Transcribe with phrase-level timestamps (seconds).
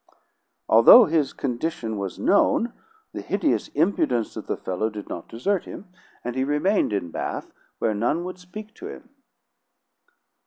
[0.67, 2.73] Although his condition was known,
[3.13, 5.89] the hideous impudence of the fellow did not desert him,
[6.23, 9.09] and he remained in Bath, where none would speak to him."